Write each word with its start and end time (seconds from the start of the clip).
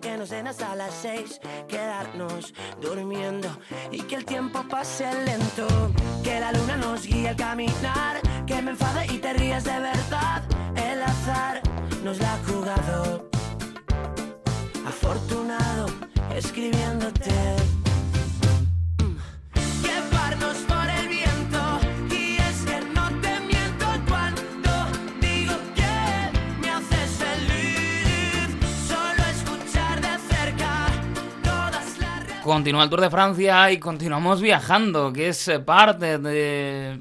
que 0.00 0.16
nos 0.16 0.30
den 0.30 0.46
hasta 0.46 0.74
las 0.74 0.94
seis, 0.94 1.40
quedarnos 1.68 2.54
durmiendo 2.80 3.48
y 3.90 4.02
que 4.02 4.16
el 4.16 4.24
tiempo 4.24 4.64
pase 4.68 5.06
lento, 5.24 5.66
que 6.22 6.40
la 6.40 6.52
luna 6.52 6.76
nos 6.76 7.06
guíe 7.06 7.28
al 7.28 7.36
caminar, 7.36 8.20
que 8.46 8.60
me 8.62 8.72
enfade 8.72 9.06
y 9.12 9.18
te 9.18 9.32
rías 9.32 9.64
de 9.64 9.78
verdad, 9.78 10.42
el 10.76 11.02
azar 11.02 11.62
nos 12.02 12.18
la 12.18 12.34
ha 12.34 12.38
jugado, 12.44 13.28
afortunado 14.86 15.86
escribiéndote. 16.34 17.83
Continúa 32.44 32.84
el 32.84 32.90
Tour 32.90 33.00
de 33.00 33.08
Francia 33.08 33.72
y 33.72 33.78
continuamos 33.78 34.42
viajando, 34.42 35.14
que 35.14 35.28
es 35.28 35.48
eh, 35.48 35.60
parte 35.60 36.18
de 36.18 37.00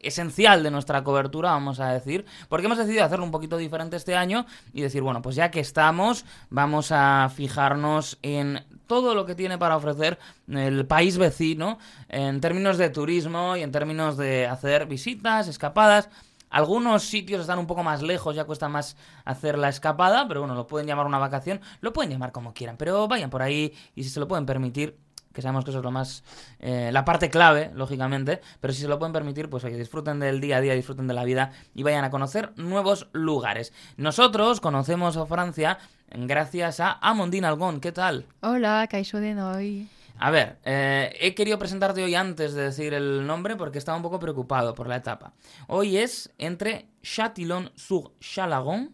esencial 0.00 0.62
de 0.62 0.70
nuestra 0.70 1.02
cobertura, 1.02 1.50
vamos 1.50 1.80
a 1.80 1.88
decir, 1.88 2.24
porque 2.48 2.66
hemos 2.66 2.78
decidido 2.78 3.02
hacerlo 3.02 3.24
un 3.24 3.32
poquito 3.32 3.56
diferente 3.56 3.96
este 3.96 4.14
año 4.14 4.46
y 4.72 4.82
decir, 4.82 5.02
bueno, 5.02 5.20
pues 5.20 5.34
ya 5.34 5.50
que 5.50 5.58
estamos, 5.58 6.24
vamos 6.48 6.92
a 6.92 7.28
fijarnos 7.34 8.16
en 8.22 8.62
todo 8.86 9.16
lo 9.16 9.26
que 9.26 9.34
tiene 9.34 9.58
para 9.58 9.76
ofrecer 9.76 10.20
el 10.48 10.86
país 10.86 11.18
vecino 11.18 11.80
en 12.08 12.40
términos 12.40 12.78
de 12.78 12.90
turismo 12.90 13.56
y 13.56 13.62
en 13.62 13.72
términos 13.72 14.16
de 14.16 14.46
hacer 14.46 14.86
visitas, 14.86 15.48
escapadas. 15.48 16.08
Algunos 16.54 17.02
sitios 17.02 17.40
están 17.40 17.58
un 17.58 17.66
poco 17.66 17.82
más 17.82 18.00
lejos, 18.00 18.36
ya 18.36 18.44
cuesta 18.44 18.68
más 18.68 18.96
hacer 19.24 19.58
la 19.58 19.68
escapada, 19.68 20.28
pero 20.28 20.38
bueno, 20.38 20.54
lo 20.54 20.68
pueden 20.68 20.86
llamar 20.86 21.04
una 21.04 21.18
vacación, 21.18 21.60
lo 21.80 21.92
pueden 21.92 22.12
llamar 22.12 22.30
como 22.30 22.54
quieran, 22.54 22.76
pero 22.76 23.08
vayan 23.08 23.28
por 23.28 23.42
ahí 23.42 23.74
y 23.96 24.04
si 24.04 24.08
se 24.08 24.20
lo 24.20 24.28
pueden 24.28 24.46
permitir, 24.46 24.96
que 25.32 25.42
sabemos 25.42 25.64
que 25.64 25.72
eso 25.72 25.80
es 25.80 25.84
lo 25.84 25.90
más, 25.90 26.22
eh, 26.60 26.90
la 26.92 27.04
parte 27.04 27.28
clave, 27.28 27.72
lógicamente, 27.74 28.40
pero 28.60 28.72
si 28.72 28.82
se 28.82 28.86
lo 28.86 29.00
pueden 29.00 29.12
permitir, 29.12 29.50
pues 29.50 29.64
oye, 29.64 29.76
disfruten 29.76 30.20
del 30.20 30.40
día 30.40 30.58
a 30.58 30.60
día, 30.60 30.74
disfruten 30.74 31.08
de 31.08 31.14
la 31.14 31.24
vida 31.24 31.50
y 31.74 31.82
vayan 31.82 32.04
a 32.04 32.10
conocer 32.10 32.52
nuevos 32.54 33.08
lugares. 33.10 33.72
Nosotros 33.96 34.60
conocemos 34.60 35.16
a 35.16 35.26
Francia 35.26 35.78
gracias 36.08 36.78
a 36.78 36.92
Amondine 37.00 37.48
Algon, 37.48 37.80
¿qué 37.80 37.90
tal? 37.90 38.26
Hola, 38.42 38.86
Kaixo 38.88 39.18
de 39.18 39.34
Noi. 39.34 39.88
A 40.18 40.30
ver, 40.30 40.58
eh, 40.64 41.14
he 41.20 41.34
querido 41.34 41.58
presentarte 41.58 42.02
hoy 42.02 42.14
antes 42.14 42.54
de 42.54 42.62
decir 42.62 42.94
el 42.94 43.26
nombre 43.26 43.56
porque 43.56 43.76
estaba 43.78 43.96
un 43.96 44.02
poco 44.02 44.18
preocupado 44.20 44.74
por 44.74 44.88
la 44.88 44.96
etapa. 44.96 45.34
Hoy 45.66 45.96
es 45.98 46.30
entre 46.38 46.86
Châtillon-sur-Chalaron 47.02 48.92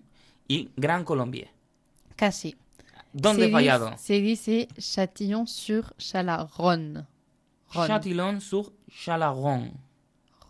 y 0.49 0.71
Gran 0.77 1.05
Colombier. 1.05 1.51
Casi. 2.17 2.57
¿Dónde 3.13 3.43
Se 3.45 3.49
he 3.49 3.53
fallado? 3.53 3.91
dice- 3.91 4.03
Se 4.03 4.21
dice. 4.21 4.69
Châtillon-sur-Chalaron. 4.79 7.07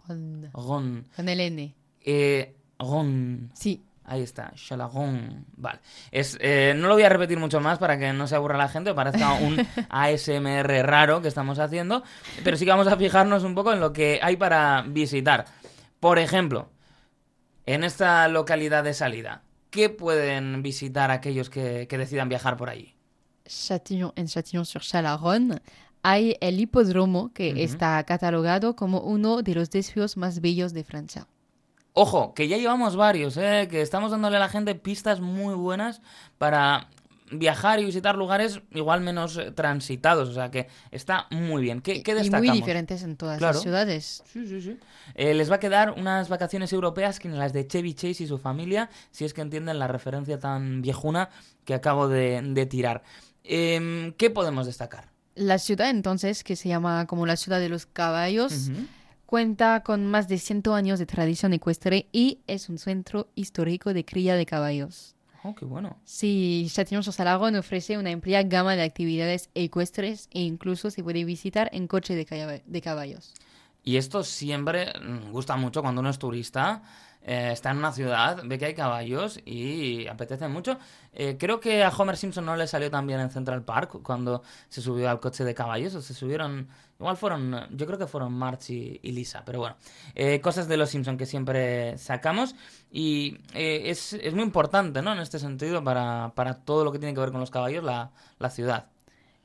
Ron. 0.09 0.51
Ron. 0.53 1.07
Con 1.15 1.29
el 1.29 1.41
N. 1.41 1.75
Eh, 2.03 2.55
Ron. 2.79 3.51
Sí. 3.55 3.83
Ahí 4.11 4.23
está, 4.23 4.53
Chalaron. 4.57 5.47
Vale. 5.57 5.79
Es, 6.11 6.37
eh, 6.41 6.75
no 6.77 6.89
lo 6.89 6.95
voy 6.95 7.05
a 7.05 7.09
repetir 7.09 7.39
mucho 7.39 7.61
más 7.61 7.79
para 7.79 7.97
que 7.97 8.13
no 8.13 8.27
se 8.27 8.35
aburra 8.35 8.59
la 8.59 8.67
gente 8.67 8.93
parezca 8.93 9.35
un 9.35 9.57
ASMR 9.89 10.83
raro 10.85 11.23
que 11.23 11.29
estamos 11.29 11.61
haciendo. 11.61 12.03
Pero 12.43 12.57
sí 12.57 12.65
que 12.65 12.73
vamos 12.73 12.89
a 12.89 12.97
fijarnos 12.97 13.45
un 13.45 13.55
poco 13.55 13.73
en 13.73 13.79
lo 13.79 13.93
que 13.93 14.19
hay 14.21 14.37
para 14.37 14.83
visitar. 14.83 15.45
Por 16.01 16.19
ejemplo, 16.19 16.71
en 17.67 17.85
esta 17.85 18.27
localidad 18.27 18.83
de 18.83 18.95
salida, 18.95 19.45
¿qué 19.71 19.91
pueden 19.91 20.61
visitar 20.61 21.13
aquellos 21.13 21.49
que, 21.49 21.87
que 21.87 21.97
decidan 21.97 22.29
viajar 22.29 22.57
por 22.57 22.69
allí? 22.69 22.97
Châtillon, 23.47 24.13
en 24.17 24.27
Châtillon-sur-Chalaronne 24.27 25.61
hay 26.03 26.37
el 26.41 26.59
hipódromo 26.59 27.33
que 27.33 27.63
está 27.63 28.03
catalogado 28.03 28.75
como 28.75 29.03
uno 29.03 29.43
de 29.43 29.55
los 29.55 29.71
desvíos 29.71 30.17
más 30.17 30.41
bellos 30.41 30.73
de 30.73 30.83
Francia. 30.83 31.29
Ojo, 31.93 32.35
que 32.35 32.47
ya 32.49 32.57
llevamos 32.57 32.97
varios, 32.97 33.37
¿eh? 33.37 33.67
que 33.71 33.83
estamos 33.83 34.11
dándole 34.13 34.37
a 34.37 34.41
la 34.41 34.49
gente 34.49 34.75
pistas 34.75 35.21
muy 35.21 35.55
buenas 35.55 36.01
para 36.39 36.89
viajar 37.33 37.79
y 37.81 37.85
visitar 37.85 38.17
lugares 38.17 38.61
igual 38.73 39.01
menos 39.03 39.37
eh, 39.37 39.53
transitados, 39.53 40.29
o 40.29 40.33
sea 40.35 40.51
que 40.51 40.67
está 40.91 41.27
muy 41.31 41.63
bien. 41.63 41.81
¿Qué, 41.81 42.03
qué 42.03 42.13
y 42.13 42.15
destacamos? 42.15 42.49
muy 42.49 42.57
diferentes 42.57 43.03
en 43.03 43.17
todas 43.17 43.39
Claro. 43.39 43.55
las 43.55 43.63
ciudades. 43.63 44.23
Sí, 44.33 44.47
sí, 44.47 44.61
sí. 44.61 44.77
Eh, 45.15 45.35
les 45.35 45.51
va 45.51 45.57
a 45.57 45.61
quedar 45.61 45.93
unas 45.93 46.29
vacaciones 46.29 46.73
europeas 46.73 47.19
que 47.21 47.29
las 47.29 47.53
de 47.53 47.67
Chevy 47.67 47.95
Chase 47.95 48.25
y 48.25 48.27
su 48.27 48.39
familia, 48.39 48.89
si 49.13 49.25
es 49.25 49.33
que 49.35 49.43
entienden 49.43 49.79
la 49.79 49.87
referencia 49.87 50.39
tan 50.39 50.83
viejuna 50.83 51.29
que 51.65 51.75
acabo 51.75 52.09
de, 52.09 52.41
de 52.43 52.67
tirar. 52.67 53.03
Em, 53.45 54.13
¿Qué 54.13 54.31
podemos 54.31 54.67
destacar? 54.67 55.09
La 55.37 55.59
ciudad 55.59 55.89
entonces, 55.91 56.43
que 56.45 56.57
se 56.57 56.69
llama 56.69 57.07
como 57.07 57.27
la 57.27 57.37
ciudad 57.37 57.61
de 57.61 57.69
los 57.69 57.87
caballos. 57.87 58.71
Cuenta 59.31 59.85
con 59.85 60.07
más 60.07 60.27
de 60.27 60.39
100 60.39 60.65
años 60.75 60.99
de 60.99 61.07
tradición 61.07 61.53
ecuestre 61.53 62.09
y 62.11 62.41
es 62.49 62.69
un 62.69 62.79
centro 62.79 63.29
histórico 63.37 63.95
de 63.95 64.05
cría 64.05 64.35
de 64.35 64.45
caballos. 64.45 65.15
Oh, 65.45 65.55
qué 65.55 65.65
bueno. 65.65 65.99
Sí, 66.05 66.67
Châtillon-sur-Chalaronne 66.69 67.61
ofrece 67.61 67.97
una 67.97 68.11
amplia 68.11 68.43
gama 68.43 68.75
de 68.75 68.83
actividades 68.83 69.49
ecuestres 69.55 70.29
e 70.33 70.41
incluso 70.41 70.91
se 70.91 71.05
puede 71.05 71.25
visitar 71.25 71.71
en 71.73 71.87
coche 71.87 72.17
de 72.17 72.81
caballos. 72.83 73.33
Y 73.85 73.99
esto 73.99 74.25
siempre 74.25 74.93
mm, 75.01 75.31
gusta 75.31 75.55
mucho 75.55 75.81
cuando 75.81 76.01
uno 76.01 76.11
es 76.11 76.19
turista, 76.19 76.83
eh, 77.23 77.51
está 77.53 77.71
en 77.71 77.79
una 77.79 77.93
ciudad, 77.93 78.41
ve 78.45 78.59
que 78.59 78.67
hay 78.67 78.75
caballos 78.75 79.41
y 79.45 80.07
apetece 80.07 80.49
mucho. 80.49 80.79
Eh, 81.13 81.37
creo 81.39 81.61
que 81.61 81.85
a 81.85 81.91
Homer 81.91 82.17
Simpson 82.17 82.45
no 82.45 82.57
le 82.57 82.67
salió 82.67 82.91
tan 82.91 83.07
bien 83.07 83.21
en 83.21 83.31
Central 83.31 83.63
Park 83.63 84.01
cuando 84.03 84.43
se 84.69 84.81
subió 84.81 85.11
al 85.11 85.21
coche 85.21 85.45
de 85.45 85.55
caballos, 85.55 85.95
o 85.95 86.01
se 86.03 86.15
subieron, 86.15 86.69
igual 86.99 87.17
fueron, 87.17 87.67
yo 87.71 87.87
creo 87.87 87.99
que 87.99 88.07
fueron 88.07 88.33
March 88.33 88.71
y, 88.71 89.13
Lisa, 89.13 89.43
pero 89.45 89.59
bueno, 89.59 89.77
eh, 90.15 90.41
cosas 90.41 90.69
de 90.69 90.77
los 90.77 90.91
Simpson 90.91 91.17
que 91.19 91.27
siempre 91.27 91.99
sacamos 91.99 92.55
y 92.91 93.39
es, 93.55 94.15
es 94.15 94.35
muy 94.35 94.45
importante, 94.45 95.03
¿no? 95.03 95.13
En 95.13 95.19
este 95.19 95.39
sentido, 95.39 95.85
para, 95.85 96.33
para 96.35 96.55
todo 96.55 96.85
lo 96.85 96.93
que 96.93 96.99
tiene 96.99 97.15
que 97.15 97.21
ver 97.21 97.33
con 97.33 97.41
los 97.41 97.51
caballos, 97.51 97.85
la, 97.85 98.11
la 98.39 98.51
ciudad. 98.51 98.87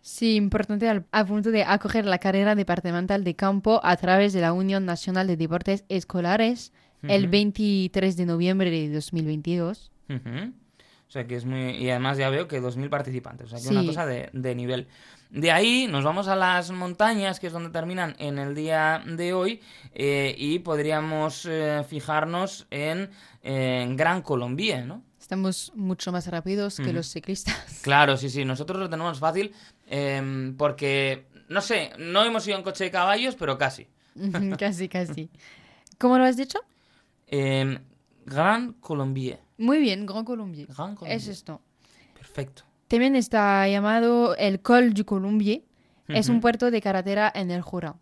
Sí, 0.06 0.36
importante 0.36 0.88
al, 0.88 1.04
punto 1.26 1.50
de 1.50 1.64
acoger 1.64 2.06
la 2.06 2.20
carrera 2.20 2.54
departamental 2.54 3.24
de 3.24 3.36
campo 3.36 3.82
a 3.84 3.98
través 3.98 4.34
de 4.34 4.42
la 4.42 4.54
Unión 4.54 4.86
Nacional 4.86 5.26
de 5.26 5.36
Deportes 5.36 5.84
Escolares 5.90 6.72
el 7.10 7.24
Ujú. 7.24 7.32
23 7.32 8.18
de 8.18 8.26
noviembre 8.26 8.70
de 8.72 8.90
2022. 8.94 9.92
Ujú. 10.10 10.54
O 11.08 11.12
sea 11.12 11.28
que 11.28 11.36
es 11.36 11.46
muy... 11.46 11.72
Y 11.78 11.90
además 11.90 12.18
ya 12.18 12.30
veo 12.30 12.48
que 12.48 12.62
2.000 12.62 12.90
participantes. 12.90 13.48
O 13.48 13.50
sea 13.50 13.60
que 13.60 13.66
Sí. 13.66 13.74
una 13.76 13.86
cosa 13.86 14.06
de, 14.06 14.30
de 14.34 14.56
nivel. 14.56 14.88
De 15.30 15.52
ahí 15.52 15.88
nos 15.90 16.04
vamos 16.04 16.28
a 16.28 16.36
las 16.36 16.72
montañas, 16.72 17.40
que 17.40 17.48
es 17.48 17.54
donde 17.54 17.70
terminan 17.70 18.16
en 18.20 18.38
el 18.38 18.56
día 18.56 19.04
de 19.06 19.34
hoy, 19.34 19.60
eh, 19.94 20.34
y 20.38 20.60
podríamos 20.60 21.46
eh, 21.50 21.84
fijarnos 21.88 22.68
en, 22.72 23.10
en 23.44 23.96
Gran 23.98 24.22
Colombier, 24.22 24.86
¿no? 24.86 25.04
Estamos 25.20 25.72
mucho 25.76 26.12
más 26.12 26.28
rápidos 26.28 26.78
que 26.78 26.94
los 26.94 27.08
ciclistas. 27.08 27.56
Claro, 27.82 28.16
sí, 28.18 28.30
sí, 28.30 28.46
nosotros 28.46 28.80
lo 28.80 28.90
tenemos 28.90 29.20
fácil 29.20 29.52
em, 29.88 30.56
porque, 30.56 31.26
no 31.50 31.62
sé, 31.62 31.92
no 31.98 32.24
hemos 32.24 32.48
ido 32.48 32.58
en 32.58 32.64
coche 32.64 32.86
de 32.86 32.92
caballos, 32.92 33.36
pero 33.36 33.58
casi. 33.58 33.88
Casi, 34.60 34.88
casi. 34.88 35.30
¿Cómo 35.98 36.18
lo 36.18 36.24
has 36.26 36.38
dicho? 36.38 36.60
Em, 37.28 37.80
Gran 38.26 38.74
Colombier. 38.74 39.40
Muy 39.58 39.80
bien, 39.80 40.06
Grand 40.06 40.26
Colombier. 40.26 40.68
Gran 40.68 40.96
Colombier. 40.96 41.18
Es 41.18 41.28
esto. 41.28 41.62
Perfecto. 42.14 42.64
También 42.88 43.16
está 43.16 43.68
llamado 43.68 44.36
el 44.36 44.62
Col 44.62 44.94
du 44.94 45.06
Colombier. 45.06 45.64
Es 46.08 46.30
un 46.30 46.40
puerto 46.40 46.70
de 46.70 46.82
carretera 46.82 47.32
en 47.34 47.50
el 47.50 47.62
Jura, 47.64 47.96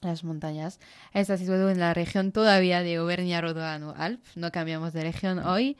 las 0.00 0.24
montañas. 0.24 0.80
Está 1.12 1.36
situado 1.36 1.68
en 1.68 1.78
la 1.78 1.92
región 1.92 2.32
todavía 2.32 2.82
de 2.82 2.96
Auvernia-Rodano-Alp. 2.96 4.24
No 4.36 4.50
cambiamos 4.52 4.94
de 4.94 5.02
región 5.02 5.38
hoy. 5.40 5.76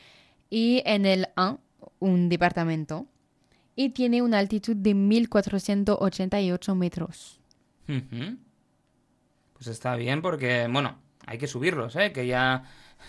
Y 0.50 0.82
en 0.84 1.06
el 1.06 1.28
1, 1.36 1.60
un 1.98 2.28
departamento. 2.28 3.06
Y 3.74 3.88
tiene 3.90 4.20
una 4.20 4.38
altitud 4.38 4.76
de 4.76 4.92
1488 4.94 6.74
metros. 6.74 7.40
Ujú. 7.88 8.36
Pues 9.54 9.66
está 9.68 9.96
bien 9.96 10.20
porque, 10.20 10.68
bueno, 10.70 10.98
hay 11.26 11.38
que 11.38 11.46
subirlos, 11.46 11.96
¿eh? 11.96 12.12
Que 12.12 12.26
ya 12.26 12.62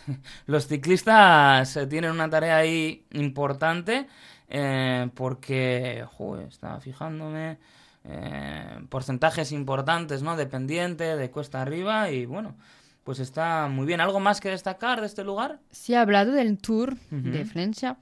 los 0.47 0.67
ciclistas 0.67 1.77
eh, 1.77 1.87
tienen 1.87 2.11
una 2.11 2.29
tarea 2.29 2.57
ahí 2.57 3.05
importante 3.11 4.07
eh, 4.49 5.09
porque, 5.13 6.05
joder, 6.13 6.47
estaba 6.47 6.79
fijándome, 6.79 7.57
eh, 8.03 8.79
porcentajes 8.89 9.51
importantes, 9.51 10.23
¿no? 10.23 10.35
De 10.35 10.47
pendiente, 10.47 11.15
de 11.15 11.31
cuesta 11.31 11.61
arriba 11.61 12.09
y, 12.09 12.25
bueno, 12.25 12.55
pues 13.03 13.19
está 13.19 13.67
muy 13.67 13.85
bien. 13.85 14.01
¿Algo 14.01 14.19
más 14.19 14.41
que 14.41 14.49
destacar 14.49 14.99
de 14.99 15.07
este 15.07 15.23
lugar? 15.23 15.59
Se 15.71 15.95
ha 15.95 16.01
hablado 16.01 16.31
del 16.31 16.57
Tour 16.57 16.97
de. 17.11 17.45
Francia. 17.45 17.97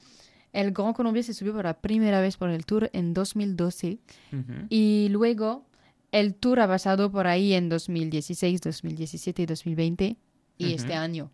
El 0.54 0.72
Grand 0.72 0.96
Colombier 0.96 1.26
se 1.26 1.34
subió 1.34 1.54
por 1.54 1.66
la 1.66 1.74
primera 1.74 2.22
vez 2.22 2.38
por 2.38 2.50
el 2.50 2.66
Tour 2.66 2.90
en 2.94 3.14
2012. 3.14 4.00
Ujú. 4.32 4.54
Y 4.70 5.10
luego 5.12 5.66
el 6.20 6.36
tour 6.36 6.60
ha 6.60 6.68
pasado 6.68 7.12
por 7.12 7.28
ahí 7.28 7.54
en 7.54 7.70
2016, 7.70 8.62
2017 8.62 9.42
y 9.42 9.46
2020 9.46 10.18
y 10.58 10.66
Ujú. 10.66 10.76
este 10.76 10.94
año. 10.94 11.32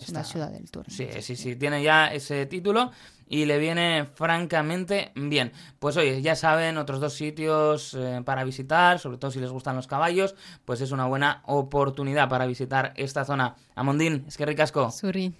Es 0.00 0.10
una 0.10 0.20
Está- 0.20 0.32
ciudad 0.32 0.52
del 0.52 0.70
Tour. 0.70 0.84
Sí, 0.88 1.08
sí, 1.20 1.34
sí, 1.34 1.56
tiene 1.56 1.82
ya 1.82 2.06
ese 2.06 2.46
título 2.46 2.92
y 3.28 3.46
le 3.46 3.58
viene 3.58 4.04
francamente 4.14 5.10
bien. 5.16 5.50
Pues 5.80 5.96
oye, 5.96 6.22
ya 6.22 6.36
saben, 6.36 6.78
otros 6.78 7.00
dos 7.00 7.14
sitios 7.14 7.94
eh, 7.94 8.22
para 8.24 8.44
visitar, 8.44 9.00
sobre 9.00 9.18
todo 9.18 9.32
si 9.32 9.40
les 9.40 9.50
gustan 9.50 9.74
los 9.74 9.88
caballos, 9.88 10.36
pues 10.64 10.80
es 10.82 10.92
una 10.92 11.06
buena 11.06 11.42
oportunidad 11.46 12.28
para 12.28 12.46
visitar 12.46 12.92
esta 12.96 13.24
zona. 13.24 13.56
Amondín, 13.74 14.24
es 14.28 14.36
que 14.36 14.46
ricasco. 14.46 14.88
Suri. 14.92 15.34